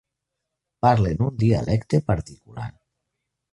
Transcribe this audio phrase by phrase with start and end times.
[0.85, 2.69] Parlen un dialecte particular.